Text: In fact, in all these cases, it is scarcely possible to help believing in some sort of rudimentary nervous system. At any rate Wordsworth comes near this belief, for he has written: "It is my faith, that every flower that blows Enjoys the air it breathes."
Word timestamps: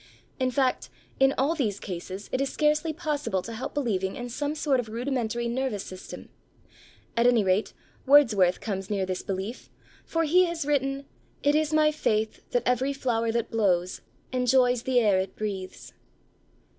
In 0.39 0.49
fact, 0.49 0.89
in 1.19 1.31
all 1.37 1.53
these 1.53 1.79
cases, 1.79 2.27
it 2.31 2.41
is 2.41 2.51
scarcely 2.51 2.91
possible 2.91 3.43
to 3.43 3.53
help 3.53 3.75
believing 3.75 4.15
in 4.15 4.29
some 4.29 4.55
sort 4.55 4.79
of 4.79 4.89
rudimentary 4.89 5.47
nervous 5.47 5.83
system. 5.83 6.29
At 7.15 7.27
any 7.27 7.43
rate 7.43 7.73
Wordsworth 8.07 8.61
comes 8.61 8.89
near 8.89 9.05
this 9.05 9.21
belief, 9.21 9.69
for 10.03 10.23
he 10.23 10.45
has 10.45 10.65
written: 10.65 11.05
"It 11.43 11.53
is 11.53 11.71
my 11.71 11.91
faith, 11.91 12.41
that 12.49 12.63
every 12.65 12.93
flower 12.93 13.31
that 13.31 13.51
blows 13.51 14.01
Enjoys 14.31 14.81
the 14.81 14.99
air 14.99 15.19
it 15.19 15.35
breathes." 15.35 15.93